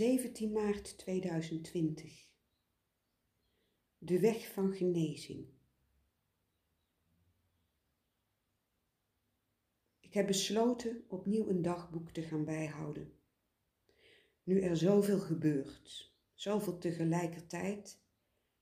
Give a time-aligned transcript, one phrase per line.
[0.00, 2.32] 17 maart 2020.
[3.98, 5.46] De weg van genezing.
[10.00, 13.12] Ik heb besloten opnieuw een dagboek te gaan bijhouden.
[14.42, 18.02] Nu er zoveel gebeurt, zoveel tegelijkertijd,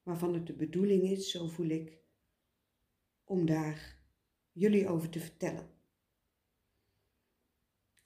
[0.03, 1.99] waarvan het de bedoeling is, zo voel ik,
[3.25, 3.99] om daar
[4.53, 5.78] jullie over te vertellen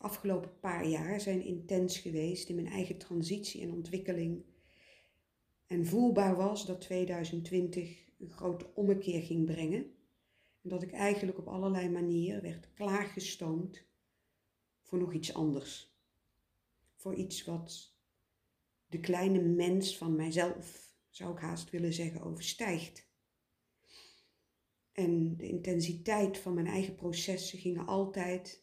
[0.03, 4.45] afgelopen paar jaar zijn intens geweest in mijn eigen transitie en ontwikkeling.
[5.67, 9.95] En voelbaar was dat 2020 een grote ommekeer ging brengen.
[10.63, 13.85] En dat ik eigenlijk op allerlei manieren werd klaargestoomd
[14.83, 15.97] voor nog iets anders.
[16.95, 17.97] Voor iets wat
[18.87, 23.11] de kleine mens van mijzelf, zou ik haast willen zeggen, overstijgt.
[24.93, 28.62] En de intensiteit van mijn eigen processen gingen altijd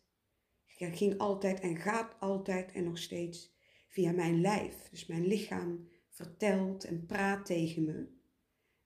[0.87, 3.55] ging altijd en gaat altijd en nog steeds
[3.87, 4.89] via mijn lijf.
[4.89, 8.07] Dus mijn lichaam vertelt en praat tegen me.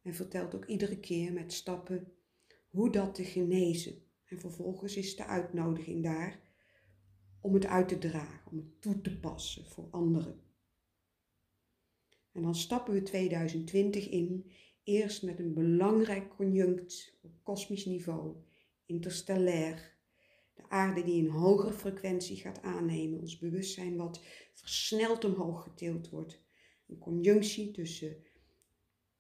[0.02, 2.14] En vertelt ook iedere keer met stappen
[2.70, 3.96] hoe dat te genezen.
[4.26, 6.42] En vervolgens is de uitnodiging daar
[7.42, 10.42] om het uit te dragen, om het toe te passen voor anderen.
[12.32, 14.52] En dan stappen we 2020 in,
[14.84, 18.36] eerst met een belangrijk conjunct op kosmisch niveau,
[18.86, 19.93] interstellair,
[20.54, 24.22] de aarde die een hogere frequentie gaat aannemen, ons bewustzijn wat
[24.54, 26.42] versneld omhoog getild wordt.
[26.88, 28.16] Een conjunctie tussen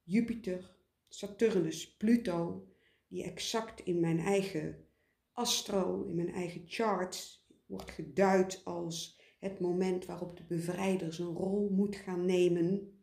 [0.03, 0.75] Jupiter,
[1.07, 2.67] Saturnus, Pluto,
[3.07, 4.85] die exact in mijn eigen
[5.31, 11.69] astro, in mijn eigen chart, wordt geduid als het moment waarop de bevrijder zijn rol
[11.69, 12.97] moet gaan nemen.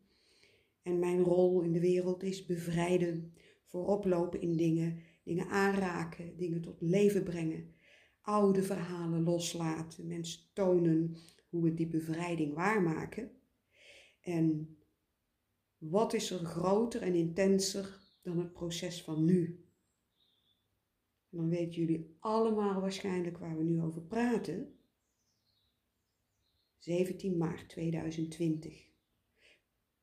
[0.83, 3.33] En mijn rol in de wereld is bevrijden,
[3.65, 7.75] vooroplopen in dingen, dingen aanraken, dingen tot leven brengen
[8.31, 11.17] oude verhalen loslaten, mensen tonen
[11.49, 13.31] hoe we die bevrijding waarmaken.
[14.21, 14.79] En
[15.79, 19.65] wat is er groter en intenser dan het proces van nu?
[21.29, 24.79] Dan weten jullie allemaal waarschijnlijk waar we nu over praten.
[26.79, 28.89] 17 maart 2020.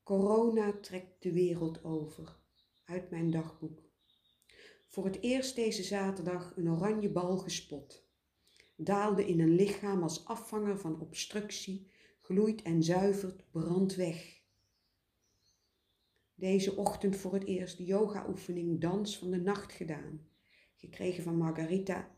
[0.03, 2.39] Corona trekt de wereld over.
[2.85, 3.83] Uit mijn dagboek.
[4.87, 8.06] Voor het eerst deze zaterdag een oranje bal gespot
[8.77, 11.87] daalde in een lichaam als afvanger van obstructie,
[12.21, 14.41] gloeit en zuivert, brandt weg.
[16.35, 20.27] Deze ochtend voor het eerst de yoga-oefening Dans van de Nacht gedaan,
[20.75, 22.15] gekregen van Margarita,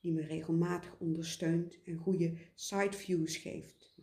[0.00, 3.94] die me regelmatig ondersteunt en goede sideviews geeft.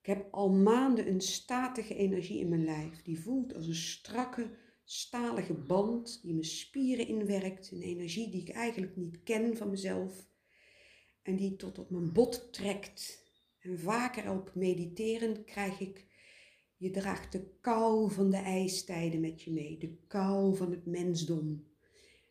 [0.00, 4.50] Ik heb al maanden een statige energie in mijn lijf, die voelt als een strakke,
[4.88, 7.70] stalige band die mijn spieren inwerkt.
[7.70, 10.28] Een energie die ik eigenlijk niet ken van mezelf.
[11.22, 13.24] En die tot op mijn bot trekt.
[13.58, 16.06] En vaker op mediteren krijg ik,
[16.76, 19.78] je draagt de kou van de ijstijden met je mee.
[19.78, 21.66] De kou van het mensdom.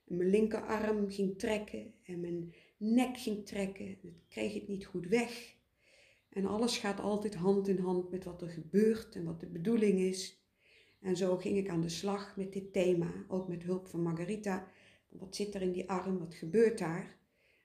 [0.07, 3.87] En mijn linkerarm ging trekken en mijn nek ging trekken.
[3.87, 5.55] Ik kreeg het niet goed weg.
[6.29, 9.99] En alles gaat altijd hand in hand met wat er gebeurt en wat de bedoeling
[9.99, 10.44] is.
[11.05, 14.71] En zo ging ik aan de slag met dit thema, ook met hulp van Margarita.
[15.09, 16.19] Wat zit er in die arm?
[16.19, 17.17] Wat gebeurt daar?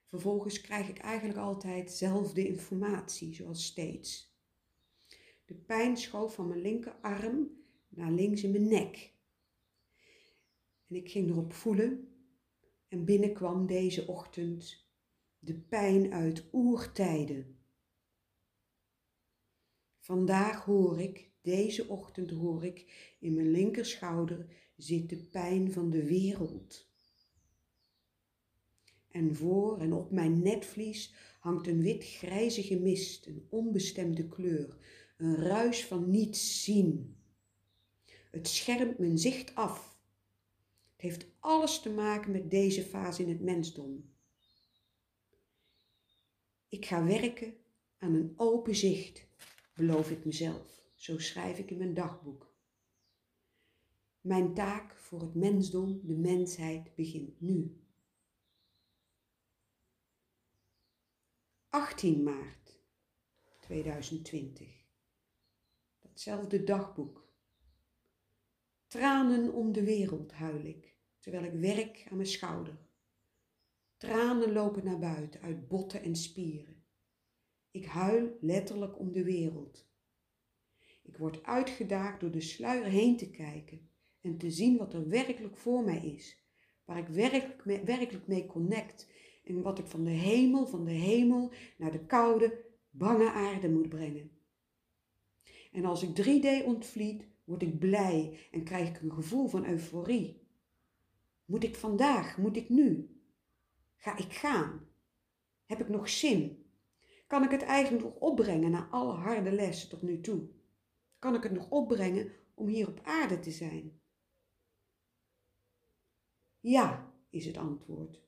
[0.05, 4.35] Vervolgens krijg ik eigenlijk altijd zelf de informatie, zoals steeds.
[5.45, 7.49] De pijn schoof van mijn linkerarm
[7.89, 9.13] naar links in mijn nek.
[10.87, 12.07] En ik ging erop voelen
[12.87, 14.87] en binnenkwam deze ochtend
[15.39, 17.59] de pijn uit oertijden.
[19.99, 24.47] Vandaag hoor ik deze ochtend hoor ik in mijn linkerschouder
[24.77, 26.89] zit de pijn van de wereld.
[29.11, 34.77] En voor en op mijn netvlies hangt een wit-grijzige mist, een onbestemde kleur,
[35.17, 37.15] een ruis van niets zien.
[38.31, 39.99] Het schermt mijn zicht af.
[40.91, 44.09] Het heeft alles te maken met deze fase in het mensdom.
[46.69, 47.53] Ik ga werken
[47.97, 49.27] aan een open zicht,
[49.73, 50.80] beloof ik mezelf.
[51.01, 52.55] Zo schrijf ik in mijn dagboek.
[54.21, 57.81] Mijn taak voor het mensdom, de mensheid, begint nu.
[61.69, 62.79] 18 maart
[63.59, 64.85] 2020.
[65.99, 67.33] Datzelfde dagboek.
[68.87, 72.77] Tranen om de wereld huil ik, terwijl ik werk aan mijn schouder.
[73.97, 76.85] Tranen lopen naar buiten uit botten en spieren.
[77.71, 79.89] Ik huil letterlijk om de wereld
[81.01, 83.89] ik word uitgedaagd door de sluier heen te kijken
[84.21, 86.39] en te zien wat er werkelijk voor mij is.
[86.85, 87.07] Waar ik
[87.85, 89.09] werkelijk mee, connect
[89.43, 93.89] en wat ik van de hemel, van de hemel naar de koude, bange aarde moet
[93.89, 94.31] brengen.
[95.71, 100.47] En als ik 3D ontvliet, word ik blij en krijg ik een gevoel van euforie.
[101.45, 102.37] Moet ik vandaag?
[102.37, 103.09] Moet ik nu?
[103.95, 104.87] Ga ik gaan?
[105.65, 106.65] Heb ik nog zin?
[107.27, 110.49] Kan ik het eigenlijk nog opbrengen na alle harde lessen tot nu toe?
[111.21, 114.01] Kan ik het nog opbrengen om hier op aarde te zijn?
[116.59, 118.21] Ja, is het antwoord.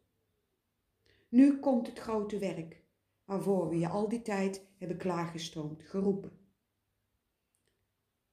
[1.30, 2.84] Nu komt het grote werk,
[3.26, 6.40] waarvoor we je al die tijd hebben klaargestoomd, geroepen.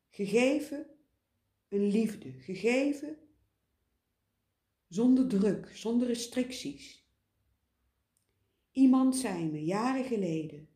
[0.08, 0.86] Gegeven
[1.68, 3.18] een liefde, gegeven
[4.88, 7.08] zonder druk, zonder restricties.
[8.70, 10.68] Iemand zei me jaren geleden,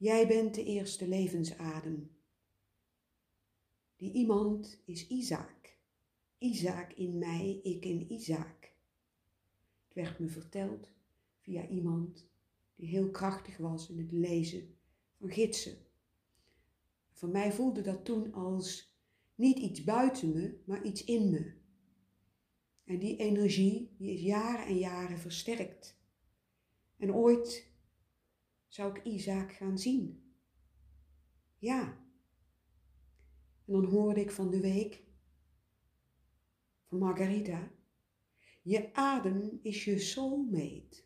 [0.00, 2.10] jij bent de eerste levensadem.
[3.96, 5.78] Die iemand is Isaac.
[6.38, 8.74] Isaac in mij, ik in Isaac.
[9.84, 10.90] Het werd me verteld
[11.40, 12.28] via iemand
[12.74, 14.74] die heel krachtig was in het lezen
[15.18, 15.78] van gidsen.
[17.12, 18.94] Voor mij voelde dat toen als
[19.34, 21.52] niet iets buiten me, maar iets in me.
[22.84, 25.98] En die energie die is jaren en jaren versterkt.
[26.96, 27.69] En ooit
[28.70, 30.32] zou ik Isaac gaan zien.
[31.58, 31.82] Ja.
[33.66, 35.02] En dan hoorde ik van de week
[36.88, 37.70] van Margarita,
[38.62, 41.02] je adem is je soulmate.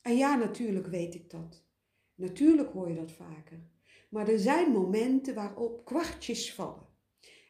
[0.00, 1.64] En ja, natuurlijk weet ik dat.
[2.14, 3.68] Natuurlijk hoor je dat vaker.
[4.08, 6.86] Maar er zijn momenten waarop kwartjes vallen.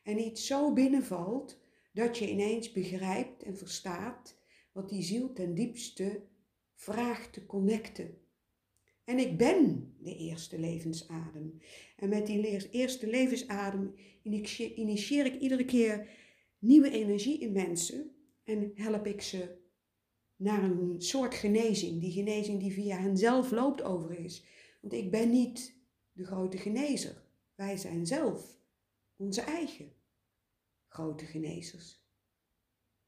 [0.03, 1.61] En iets zo binnenvalt
[1.93, 4.39] dat je ineens begrijpt en verstaat
[4.73, 6.27] wat die ziel ten diepste
[6.75, 8.26] vraagt te connecten.
[9.07, 11.61] En ik ben de eerste levensadem.
[11.97, 13.95] En met die eerste levensadem
[14.75, 16.09] initieer ik iedere keer
[16.59, 18.11] nieuwe energie in mensen
[18.45, 19.59] en help ik ze
[20.37, 22.01] naar een soort genezing.
[22.01, 24.45] Die genezing die via henzelf loopt overigens.
[24.81, 25.77] Want ik ben niet
[26.13, 27.23] de grote genezer.
[27.55, 28.61] Wij zijn zelf
[29.17, 29.93] onze eigen
[30.89, 32.05] grote genezers.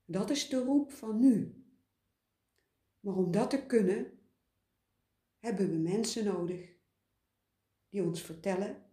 [0.05, 1.65] Dat is de roep van nu.
[3.01, 4.18] Maar om dat te kunnen,
[5.39, 6.77] hebben we mensen nodig
[7.89, 8.85] die ons vertellen,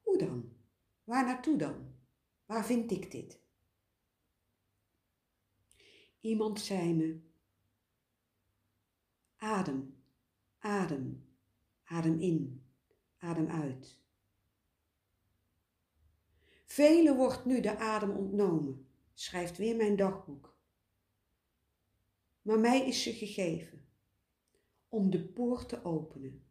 [0.00, 0.52] hoe dan?
[1.04, 1.94] Waar naartoe dan?
[2.46, 3.40] Waar vind ik dit?
[6.20, 7.20] Iemand zei me,
[9.36, 10.02] adem,
[10.58, 11.28] adem,
[11.84, 12.64] adem in,
[13.18, 13.98] adem uit.
[16.64, 20.56] Velen wordt nu de adem ontnomen, schrijft weer mijn dagboek.
[22.42, 23.87] Maar mij is ze gegeven
[24.88, 26.42] om de poort te openen